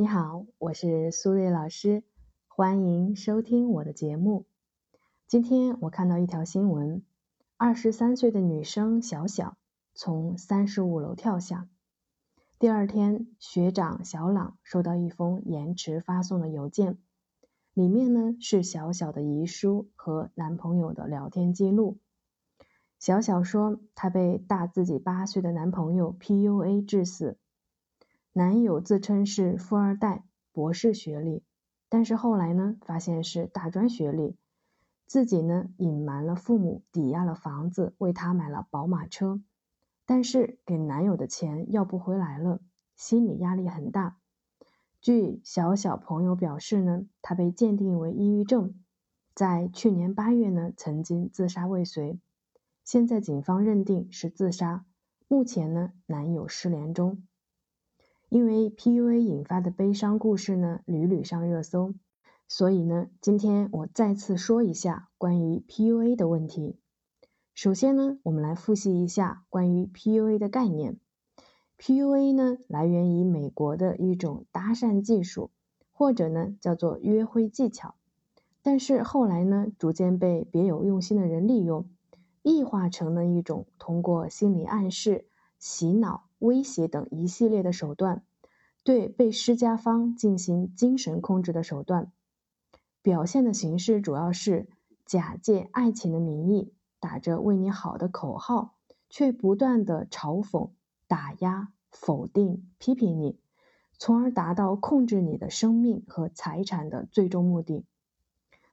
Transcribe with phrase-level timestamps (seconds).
[0.00, 2.04] 你好，我是苏瑞老师，
[2.46, 4.46] 欢迎收听我的节目。
[5.26, 7.02] 今天我看到一条新闻：
[7.56, 9.56] 二十三岁的女生小小
[9.94, 11.68] 从三十五楼跳下。
[12.60, 16.98] 第二天，学长小朗收到一封延迟发送的邮件，
[17.74, 21.98] 里面呢是小小的遗书和男朋友的聊天记录。
[23.00, 27.36] 小小说，她被大自己八岁的男朋友 PUA 致死。
[28.38, 31.42] 男友自称是富二代，博士学历，
[31.88, 34.36] 但是后来呢，发现是大专学历。
[35.08, 39.42] 自己呢，隐瞒了父母，抵押了房子，为他买了宝马车，
[40.06, 42.60] 但是给男友的钱要不回来了，
[42.94, 44.18] 心理压力很大。
[45.00, 48.72] 据小小朋友表示呢，他被鉴定为抑郁症，
[49.34, 52.20] 在去年八月呢，曾经自杀未遂，
[52.84, 54.84] 现在警方认定是自杀。
[55.26, 57.24] 目前呢，男友失联中。
[58.30, 61.94] 因为 PUA 引发的悲伤故事呢，屡屡上热搜，
[62.46, 66.76] 所以呢，今天我再次说一下关于 PUA 的问题。
[67.54, 70.98] 首先呢，我们来复习一下关于 PUA 的概念。
[71.78, 75.50] PUA 呢，来源于美国的一种搭讪技术，
[75.90, 77.94] 或者呢叫做约会技巧，
[78.60, 81.88] 但是后来呢，逐渐被别有用心的人利用，
[82.42, 85.24] 异化成了一种通过心理暗示、
[85.58, 86.24] 洗脑。
[86.40, 88.22] 威胁等一系列的手段，
[88.88, 92.10] 对被施加方进行精神控制的手段，
[93.02, 94.66] 表现的形式主要是
[95.04, 98.76] 假借爱情的名义，打着为你好的口号，
[99.10, 100.70] 却不断的嘲讽、
[101.06, 103.38] 打压、否定、批评你，
[103.98, 107.84] 从而达到控制你的生命和财产的最终目的。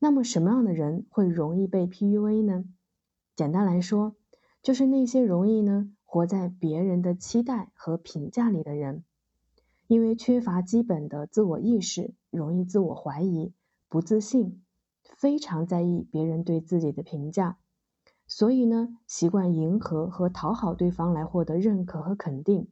[0.00, 2.64] 那么，什么样的人会容易被 PUA 呢？
[3.36, 4.16] 简单来说，
[4.60, 5.92] 就是那些容易呢。
[6.04, 9.04] 活在别人的期待和评价里的人，
[9.90, 13.52] 因为缺乏基本的自我意识，容易自我怀疑、
[13.88, 14.62] 不自信，
[15.16, 17.58] 非常在意别人对自己的评价，
[18.28, 22.68] 所以呢，习惯迎合和讨好对方来获得认可和肯定。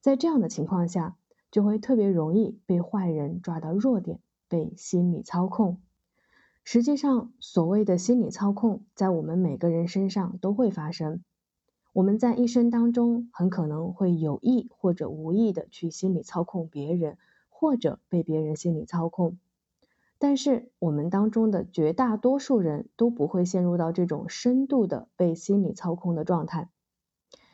[0.00, 1.18] 在这样的情况下，
[1.50, 4.18] 就会特别容易被坏人抓到弱点，
[4.48, 5.82] 被心理操控。
[6.64, 11.22] 实际上，所谓的心理操控，在我们每个人身上都会发生。
[11.92, 17.18] 我们在一生当中很可能会有意或者无意的去心理操控别人，
[17.48, 19.38] 或者被别人心理操控。
[20.16, 26.70] 但是我们当中的绝大多数人都不会陷入到这种深度的被心理操控的状态，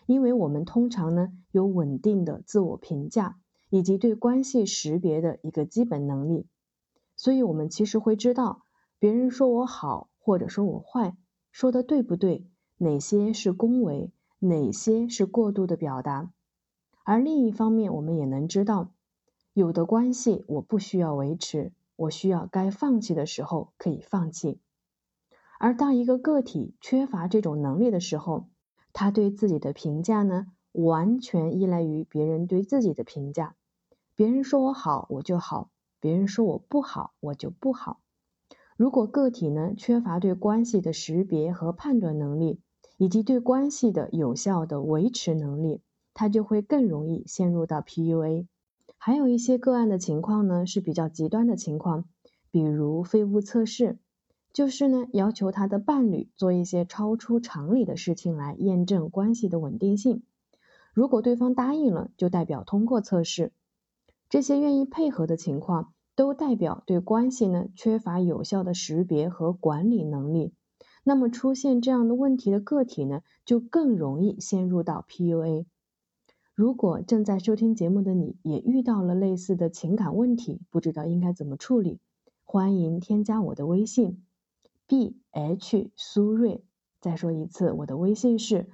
[0.05, 3.39] 因为我们通常呢有稳定的自我评价
[3.71, 6.47] 以及对关系识别的一个基本能力，
[7.17, 8.65] 所以我们其实会知道
[8.99, 11.17] 别人说我好或者说我坏，
[11.53, 14.13] 说的对不对，哪些是恭维。
[14.39, 16.31] 哪些是过度的表达？
[17.05, 18.93] 而另一方面，我们也能知道，
[19.55, 24.61] 有的关系我不需要维持，我需要该放弃的时候可以放弃。
[25.59, 28.49] 而当一个个体缺乏这种能力的时候，
[28.93, 33.57] 他对自己的评价呢，完全依赖于别人对自己的评价。
[34.15, 38.01] 别人说我好，我就好；别人说我不好，我就不好。
[38.77, 42.61] 如果个体呢，缺乏对关系的识别和判断能力，
[42.97, 45.81] 以及对关系的有效的维持能力，
[46.15, 48.47] 他就会更容易陷入到 PUA。
[48.97, 52.05] 还有一些个案的情况呢是比较极端的情况，
[52.51, 53.99] 比如废物测试，
[54.53, 60.23] 就是呢要求他的伴侣做一些超出常理的事情来验证关系的稳定性。
[60.95, 63.53] 如果对方答应了，就代表通过测试。
[64.31, 70.55] 这些愿意配合的情况，都代表对关系呢缺乏有效的识别和管理能力。
[71.09, 75.65] 那么出现这样的问题的个体呢，就更容易陷入到 PUA。
[76.53, 82.01] 如果正在收听节目的你也遇到了类似的情感问题，不知道应该怎么处理，
[82.45, 84.25] 欢迎添加我的微信
[84.89, 86.65] b h 苏瑞。
[87.01, 88.69] 再说一次，我的微信是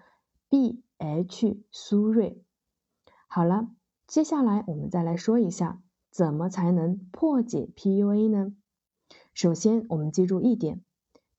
[0.48, 2.42] b h 苏瑞。
[3.28, 3.68] 好了，
[4.06, 8.54] 接下来我们再来说一下，怎么才能破解 PUA 呢？
[9.34, 10.80] 首先，我们记住一点。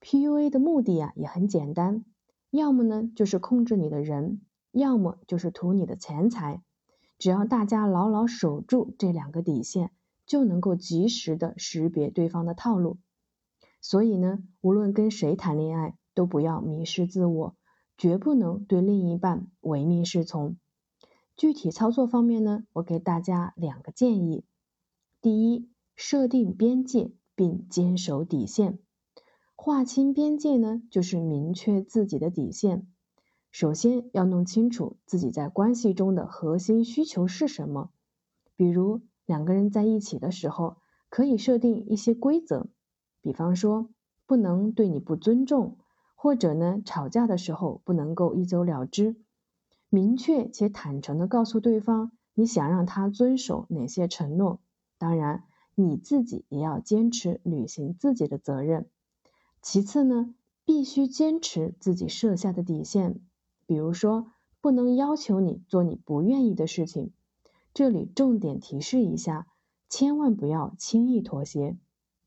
[0.03, 2.03] PUA 的目的啊也很简单，
[2.51, 4.41] 要么呢就是控制你的人，
[4.73, 6.61] 要么就是图你的钱财。
[7.17, 9.91] 只要大家牢牢守住这两个底线，
[10.25, 12.97] 就能够及时的识别对方的套路。
[13.79, 17.55] 所以呢，无论跟谁谈恋爱，都不要迷失自我，
[17.97, 20.57] 绝不能对另一半唯命是从。
[21.37, 24.43] 具体操作方面呢，我给大家两个建议：
[25.21, 28.79] 第一，设定边界并坚守底线。
[29.65, 32.85] 划清边界呢，就是明确自己的底线。
[33.49, 37.89] 首先要弄清楚自己在关系中的核心需求是什么。
[38.57, 40.75] 比如，两个人在一起的时候，
[41.07, 42.67] 可以设定一些规则，
[43.21, 43.87] 比方说
[44.25, 45.77] 不能对你不尊重，
[46.15, 49.15] 或者呢吵架的时候不能够一走了之，
[49.87, 54.59] 明确且坦诚的告诉对方你想让他遵守哪些承诺，
[54.97, 58.89] 当然你自己也要坚持履行自己的责任。
[59.63, 63.21] 其次呢，必须坚持自己设下的底线，
[63.65, 64.27] 比如说
[64.59, 67.13] 不能要求你做你不愿意的事情。
[67.73, 69.47] 这里重点提示一下，
[69.89, 71.77] 千万不要轻易妥协，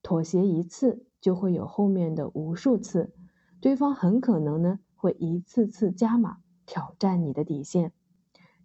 [0.02, 3.12] 妥协一次就会有后面的无数次，
[3.60, 7.92] 对方很可能呢会一次次加码挑战你的底线。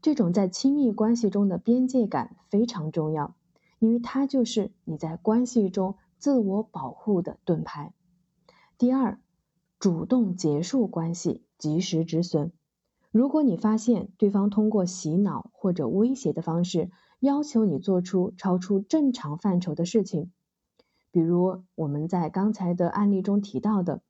[0.01, 3.35] 这种在亲密关系中的边界感非常重要，
[3.79, 7.93] 因为它就是你在关系中自我保护的盾牌。
[8.81, 9.19] 第二，
[9.77, 12.51] 主动结束关系，及时止损。
[13.11, 16.89] 如果你发现对方通过洗脑或者威胁的方式
[17.19, 20.31] 要求你做出超出正常范畴的事情，
[21.11, 24.01] 比如我们在刚才的案例中提到的，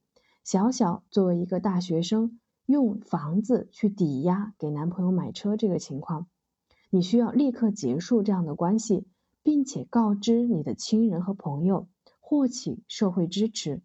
[0.45, 6.27] 小小作为一个大学生用房子去抵押给男朋友买车这个情况，
[6.89, 9.05] 你需要立刻结束这样的关系，
[9.43, 11.89] 并且告知你的亲人和朋友，
[12.21, 13.81] 获取社会支持，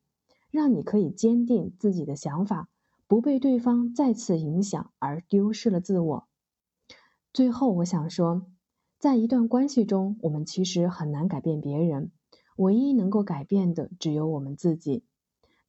[0.50, 2.68] 让你可以坚定自己的想法。
[3.08, 6.26] 不被对方再次影响而丢失了自我。
[7.32, 8.46] 最后，我想说，
[8.98, 12.10] 在一段关系中，我们其实很难改变别人，
[12.56, 15.04] 唯一能够改变的只有我们自己。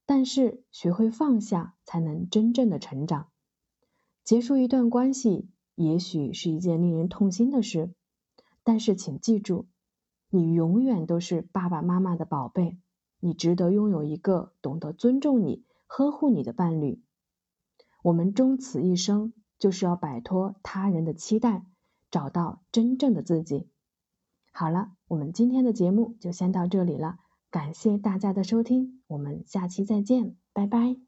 [0.08, 3.28] 但是，学会放下，才能真正的成长。
[4.24, 7.94] 结束一段关系，也许是一件令人痛心的事，
[8.64, 9.68] 但是请记住，
[10.32, 12.80] 你永远都是爸爸妈妈的宝贝，
[13.20, 17.02] 你值得拥有一个懂得尊重你、呵护你的伴侣。
[18.04, 21.66] 我们终此一生，就是要摆脱他人的期待，
[22.12, 23.70] 找到真正的自己。
[24.52, 27.18] 好了，我们今天的节目就先到这里了，
[27.50, 31.07] 感谢大家的收听，我们下期再见，拜拜。